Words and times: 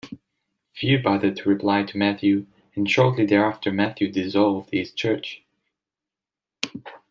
Few 0.73 0.97
bothered 0.97 1.35
to 1.35 1.49
reply 1.49 1.83
to 1.83 1.95
Mathew 1.95 2.47
and 2.75 2.89
shortly 2.89 3.23
thereafter 3.23 3.71
Mathew 3.71 4.11
"dissolved" 4.11 4.71
his 4.73 4.91
church. 4.91 5.43